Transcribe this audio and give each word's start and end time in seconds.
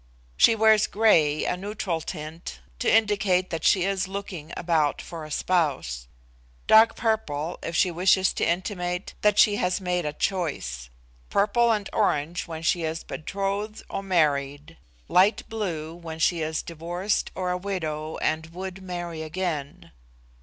She 0.35 0.55
wears 0.55 0.87
gray, 0.87 1.45
a 1.45 1.55
neutral 1.55 2.01
tint, 2.01 2.59
to 2.79 2.91
indicate 2.91 3.51
that 3.51 3.63
she 3.63 3.83
is 3.83 4.07
looking 4.07 4.51
about 4.57 4.99
for 4.99 5.23
a 5.25 5.29
spouse; 5.29 6.07
dark 6.65 6.95
purple 6.95 7.59
if 7.61 7.75
she 7.75 7.91
wishes 7.91 8.33
to 8.33 8.43
intimate 8.43 9.13
that 9.21 9.37
she 9.37 9.57
has 9.57 9.79
made 9.79 10.07
a 10.07 10.11
choice; 10.13 10.89
purple 11.29 11.71
and 11.71 11.87
orange 11.93 12.47
when 12.47 12.63
she 12.63 12.81
is 12.81 13.03
betrothed 13.03 13.83
or 13.91 14.01
married; 14.01 14.75
light 15.07 15.47
blue 15.49 15.93
when 15.93 16.17
she 16.17 16.41
is 16.41 16.63
divorced 16.63 17.29
or 17.35 17.51
a 17.51 17.55
widow, 17.57 18.17
and 18.23 18.47
would 18.47 18.81
marry 18.81 19.21
again. 19.21 19.91